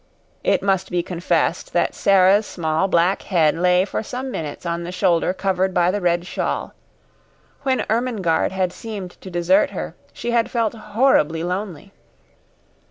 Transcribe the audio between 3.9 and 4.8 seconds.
some minutes